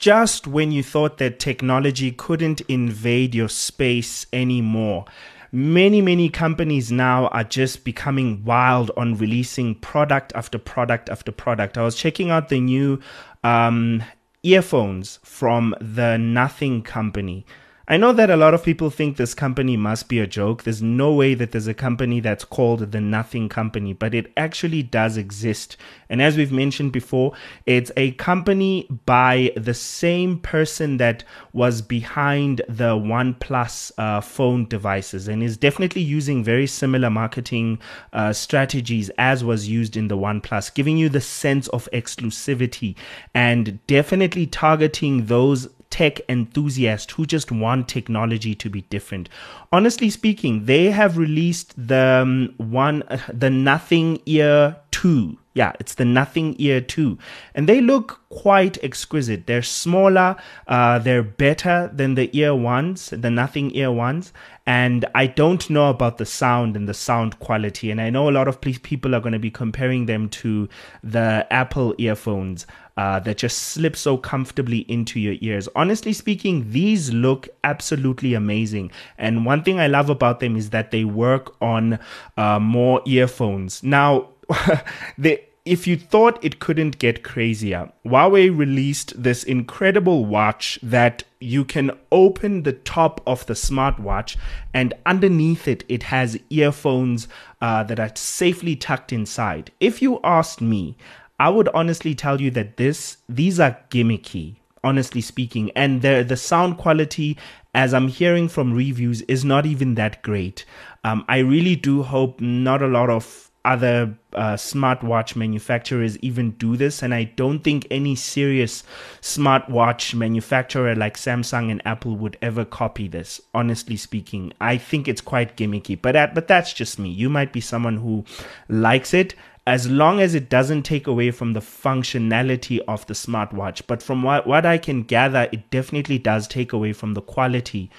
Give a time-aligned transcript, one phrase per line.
[0.00, 5.04] just when you thought that technology couldn't invade your space anymore,
[5.52, 11.76] many, many companies now are just becoming wild on releasing product after product after product.
[11.76, 12.98] I was checking out the new
[13.44, 14.02] um,
[14.42, 17.44] earphones from the Nothing Company.
[17.90, 20.62] I know that a lot of people think this company must be a joke.
[20.62, 24.84] There's no way that there's a company that's called the Nothing Company, but it actually
[24.84, 25.76] does exist.
[26.08, 27.32] And as we've mentioned before,
[27.66, 35.26] it's a company by the same person that was behind the OnePlus uh, phone devices
[35.26, 37.80] and is definitely using very similar marketing
[38.12, 42.94] uh, strategies as was used in the OnePlus, giving you the sense of exclusivity
[43.34, 49.28] and definitely targeting those tech enthusiasts who just want technology to be different.
[49.72, 55.36] Honestly speaking, they have released the um, one, uh, the Nothing Ear 2.
[55.52, 57.18] Yeah, it's the Nothing Ear 2.
[57.56, 59.48] And they look quite exquisite.
[59.48, 60.36] They're smaller,
[60.68, 64.32] uh, they're better than the Ear ones, the Nothing Ear ones.
[64.64, 67.90] And I don't know about the sound and the sound quality.
[67.90, 70.68] And I know a lot of people are going to be comparing them to
[71.02, 75.68] the Apple earphones uh, that just slip so comfortably into your ears.
[75.74, 78.92] Honestly speaking, these look absolutely amazing.
[79.18, 81.98] And one thing I love about them is that they work on
[82.36, 83.82] uh, more earphones.
[83.82, 84.28] Now,
[85.18, 91.64] they if you thought it couldn't get crazier, Huawei released this incredible watch that you
[91.64, 94.36] can open the top of the smartwatch,
[94.72, 97.28] and underneath it, it has earphones
[97.60, 99.70] uh, that are safely tucked inside.
[99.80, 100.96] If you asked me,
[101.38, 106.36] I would honestly tell you that this these are gimmicky honestly speaking and the the
[106.36, 107.36] sound quality
[107.74, 110.64] as i'm hearing from reviews is not even that great
[111.04, 116.76] um, i really do hope not a lot of other uh, smartwatch manufacturers even do
[116.76, 118.84] this and i don't think any serious
[119.20, 124.52] smartwatch manufacturer like samsung and apple would ever copy this honestly speaking.
[124.60, 127.10] I think it's quite gimmicky but that, but that's just me.
[127.10, 128.24] You might be someone who
[128.68, 129.34] likes it
[129.66, 133.82] as long as it doesn't take away from the functionality of the smartwatch.
[133.86, 137.90] But from what, what i can gather it definitely does take away from the quality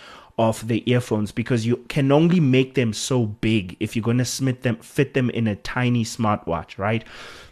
[0.41, 4.25] of the earphones because you can only make them so big if you're going to
[4.25, 7.03] fit them fit them in a tiny smartwatch, right?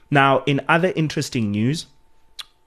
[0.09, 1.85] Now, in other interesting news,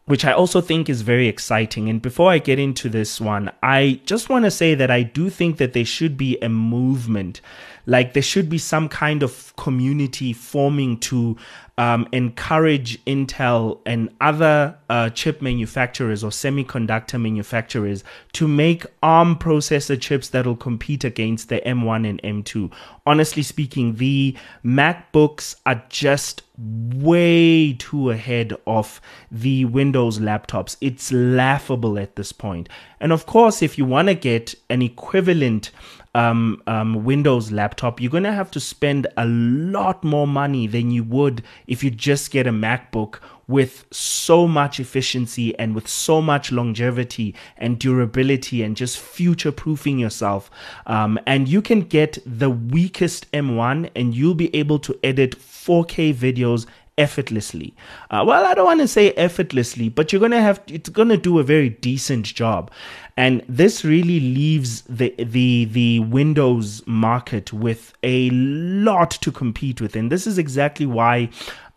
[0.05, 1.88] which I also think is very exciting.
[1.88, 5.28] And before I get into this one, I just want to say that I do
[5.28, 7.41] think that there should be a movement
[7.87, 11.37] like there should be some kind of community forming to
[11.78, 18.04] um, encourage Intel and other uh, chip manufacturers or semiconductor manufacturers
[18.34, 22.70] to make ARM processor chips that will compete against the M1 and M2.
[23.06, 29.00] Honestly speaking, the MacBooks are just way too ahead of
[29.31, 30.76] the Windows laptops.
[30.81, 32.69] It's laughable at this point.
[33.00, 35.70] And of course, if you want to get an equivalent
[36.15, 40.91] um, um, Windows laptop, you're going to have to spend a lot more money than
[40.91, 43.19] you would if you just get a MacBook
[43.49, 49.99] with so much efficiency and with so much longevity and durability and just future proofing
[49.99, 50.50] yourself.
[50.87, 56.15] Um, and you can get the weakest M1 and you'll be able to edit 4K
[56.15, 56.67] videos
[56.99, 57.75] effortlessly.
[58.11, 61.09] Uh, well, I don't want to say effortlessly, but you're going to have it's going
[61.09, 62.71] to do a very decent job.
[63.17, 69.97] And this really leaves the the the Windows market with a lot to compete with.
[69.97, 71.31] And this is exactly why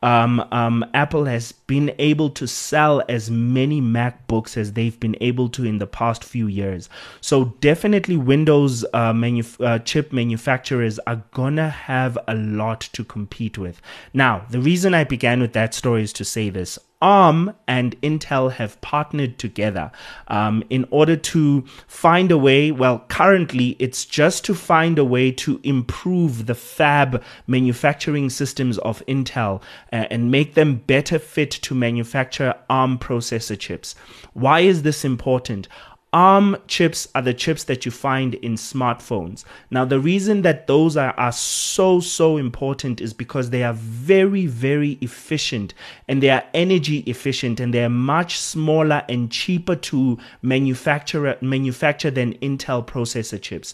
[0.05, 5.49] um, um, Apple has been able to sell as many MacBooks as they've been able
[5.49, 6.89] to in the past few years.
[7.21, 9.13] So definitely, Windows uh,
[9.59, 13.81] uh, chip manufacturers are gonna have a lot to compete with.
[14.13, 18.51] Now, the reason I began with that story is to say this: ARM and Intel
[18.53, 19.91] have partnered together
[20.27, 22.71] um, in order to find a way.
[22.71, 29.05] Well, currently it's just to find a way to improve the fab manufacturing systems of
[29.05, 29.61] Intel
[29.93, 33.93] uh, and make them better fit to manufacture ARM processor chips.
[34.33, 35.67] Why is this important?
[36.15, 39.43] ARM chips are the chips that you find in smartphones.
[39.69, 44.45] Now, the reason that those are, are so, so important is because they are very,
[44.45, 45.73] very efficient
[46.07, 52.11] and they are energy efficient and they are much smaller and cheaper to manufacture, manufacture
[52.11, 53.73] than Intel processor chips.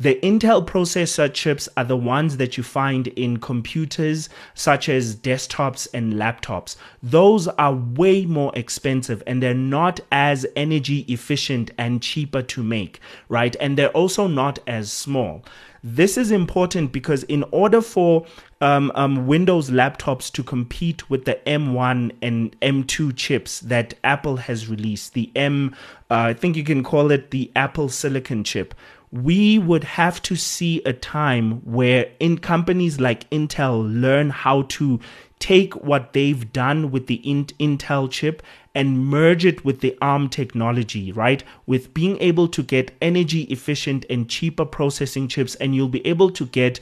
[0.00, 5.88] The Intel processor chips are the ones that you find in computers such as desktops
[5.92, 6.76] and laptops.
[7.02, 13.00] Those are way more expensive and they're not as energy efficient and cheaper to make,
[13.28, 13.56] right?
[13.58, 15.44] And they're also not as small.
[15.82, 18.24] This is important because in order for
[18.60, 24.68] um, um, Windows laptops to compete with the M1 and M2 chips that Apple has
[24.68, 25.74] released, the M,
[26.08, 28.76] uh, I think you can call it the Apple Silicon chip,
[29.10, 35.00] we would have to see a time where in companies like Intel learn how to
[35.40, 38.40] take what they've done with the Intel chip
[38.74, 41.44] and merge it with the ARM technology, right?
[41.66, 46.30] With being able to get energy efficient and cheaper processing chips, and you'll be able
[46.30, 46.80] to get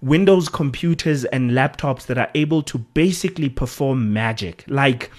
[0.00, 4.64] Windows computers and laptops that are able to basically perform magic.
[4.68, 5.10] Like,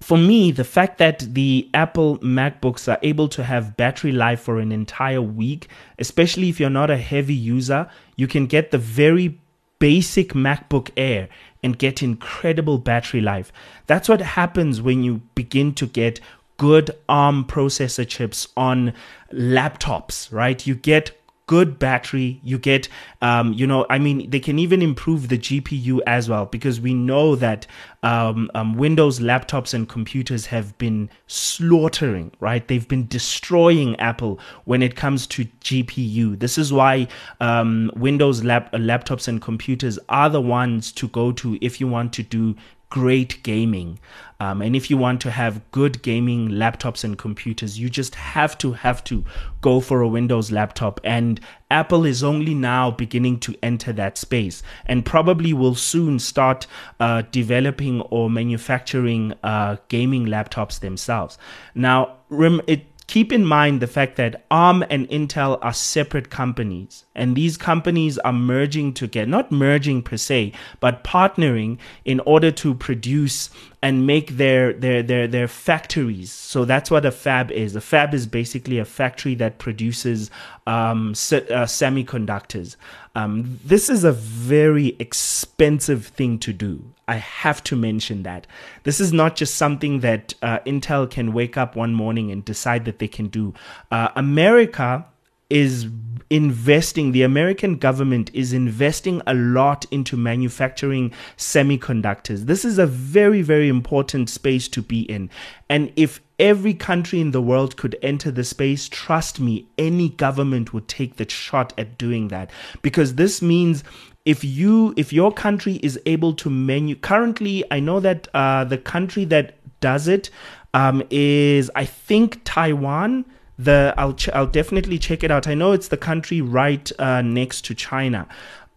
[0.00, 4.58] for me, the fact that the Apple MacBooks are able to have battery life for
[4.58, 5.68] an entire week,
[5.98, 9.38] especially if you're not a heavy user, you can get the very
[9.78, 11.28] basic MacBook Air
[11.66, 13.52] and get incredible battery life.
[13.88, 16.20] That's what happens when you begin to get
[16.58, 18.94] good ARM processor chips on
[19.32, 20.64] laptops, right?
[20.64, 21.10] You get
[21.46, 22.40] good battery.
[22.42, 22.88] You get,
[23.22, 26.92] um, you know, I mean, they can even improve the GPU as well because we
[26.92, 27.66] know that
[28.02, 32.66] um, um, Windows laptops and computers have been slaughtering, right?
[32.66, 36.38] They've been destroying Apple when it comes to GPU.
[36.38, 37.08] This is why
[37.40, 42.12] um, Windows lap- laptops and computers are the ones to go to if you want
[42.14, 42.56] to do
[42.96, 43.98] great gaming.
[44.40, 48.56] Um, and if you want to have good gaming laptops and computers, you just have
[48.56, 49.22] to have to
[49.60, 50.98] go for a Windows laptop.
[51.04, 51.38] And
[51.70, 56.66] Apple is only now beginning to enter that space, and probably will soon start
[56.98, 61.36] uh, developing or manufacturing uh, gaming laptops themselves.
[61.74, 67.04] Now, rem- it keep in mind the fact that ARM and Intel are separate companies,
[67.14, 72.74] and these companies are merging together, not merging per se, but partnering in order to
[72.74, 73.50] produce
[73.82, 76.32] and make their their their their factories.
[76.32, 77.76] So that's what a fab is.
[77.76, 80.30] A fab is basically a factory that produces
[80.66, 82.76] um, se- uh, semiconductors.
[83.16, 86.84] Um, this is a very expensive thing to do.
[87.08, 88.46] I have to mention that
[88.82, 92.84] this is not just something that uh, Intel can wake up one morning and decide
[92.84, 93.54] that they can do.
[93.90, 95.06] Uh, America
[95.48, 95.86] is
[96.30, 102.46] investing, the American government is investing a lot into manufacturing semiconductors.
[102.46, 105.30] This is a very, very important space to be in.
[105.68, 110.72] And if every country in the world could enter the space, trust me, any government
[110.72, 112.50] would take the shot at doing that
[112.82, 113.84] because this means
[114.24, 118.76] if you if your country is able to menu currently i know that uh, the
[118.76, 120.30] country that does it
[120.74, 123.24] um, is i think taiwan
[123.58, 125.46] the I'll ch- I'll definitely check it out.
[125.46, 128.26] I know it's the country right uh, next to China.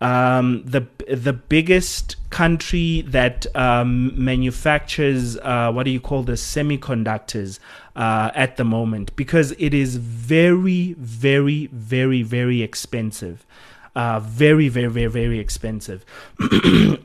[0.01, 7.59] Um, the the biggest country that um, manufactures uh, what do you call the semiconductors
[7.97, 13.45] uh, at the moment because it is very very very very expensive.
[14.00, 16.06] Uh, very, very, very, very expensive.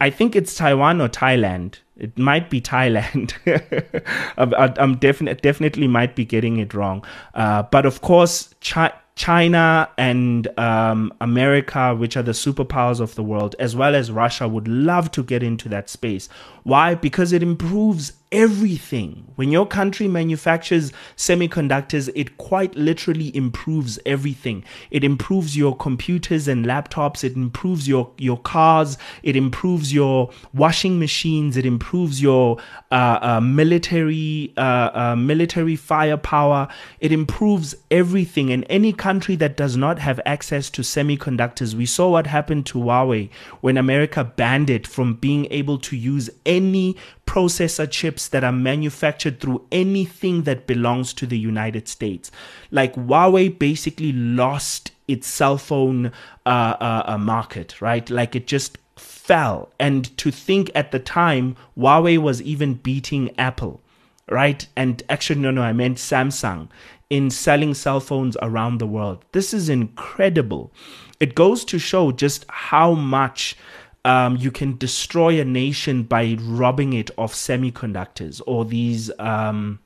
[0.01, 1.79] I think it's Taiwan or Thailand.
[1.97, 3.35] It might be Thailand.
[4.39, 7.05] I'm, I'm definitely definitely might be getting it wrong.
[7.35, 13.25] Uh, but of course, Chi- China and um, America, which are the superpowers of the
[13.25, 16.29] world, as well as Russia, would love to get into that space.
[16.63, 16.95] Why?
[16.95, 19.25] Because it improves everything.
[19.37, 24.65] When your country manufactures semiconductors, it quite literally improves everything.
[24.91, 30.99] It improves your computers and laptops, it improves your, your cars, it improves your washing
[30.99, 32.59] machines, it improves your
[32.91, 36.67] uh, uh, military uh, uh military firepower,
[36.99, 38.51] it improves everything.
[38.51, 42.79] And any country that does not have access to semiconductors, we saw what happened to
[42.79, 46.97] Huawei when America banned it from being able to use any
[47.35, 52.31] processor chips that are manufactured through anything that belongs to the United States.
[52.71, 56.13] Like Huawei basically lost its cell phone
[56.47, 58.09] uh, uh, uh, market, right?
[58.09, 59.73] Like it just fell.
[59.81, 63.83] And to think at the time, Huawei was even beating Apple,
[64.31, 64.65] right?
[64.77, 66.69] And actually, no, no, I meant Samsung
[67.11, 69.25] in selling cell phones around the world.
[69.33, 70.73] This is incredible.
[71.19, 73.57] It goes to show just how much
[74.05, 79.79] um, you can destroy a nation by robbing it of semiconductors or these um,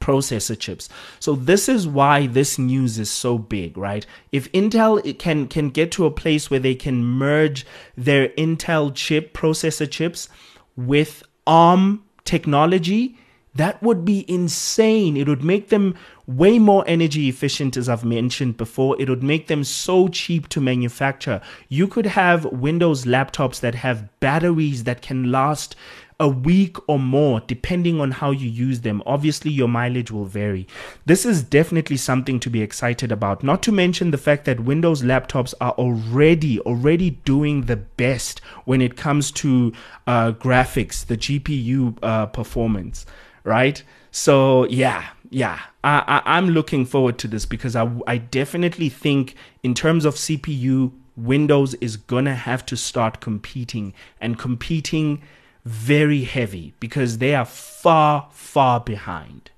[0.00, 0.88] processor chips.
[1.20, 4.06] So this is why this news is so big, right?
[4.32, 7.66] If Intel can can get to a place where they can merge
[7.96, 10.28] their Intel chip processor chips
[10.76, 13.18] with ARM technology,
[13.54, 15.16] that would be insane.
[15.16, 15.94] It would make them
[16.28, 19.00] way more energy efficient, as I've mentioned before.
[19.00, 21.40] It would make them so cheap to manufacture.
[21.68, 25.74] You could have Windows laptops that have batteries that can last
[26.20, 29.02] a week or more, depending on how you use them.
[29.06, 30.66] Obviously, your mileage will vary.
[31.06, 33.44] This is definitely something to be excited about.
[33.44, 38.82] Not to mention the fact that Windows laptops are already already doing the best when
[38.82, 39.72] it comes to
[40.06, 43.06] uh, graphics, the GPU uh, performance,
[43.44, 43.82] right?
[44.10, 49.34] So yeah, yeah, I, I, am looking forward to this because I, I definitely think
[49.62, 55.22] in terms of CPU, Windows is gonna have to start competing and competing
[55.64, 59.50] very heavy because they are far, far behind.